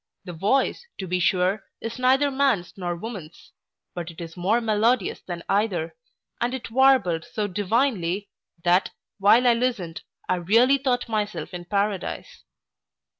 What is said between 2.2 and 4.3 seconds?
man's nor woman's; but it